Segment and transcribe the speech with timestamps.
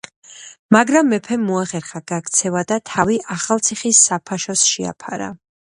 [0.75, 5.35] მაგრამ მეფემ მოახერხა გაქცევა და თავი ახალციხის საფაშოს შეაფარა.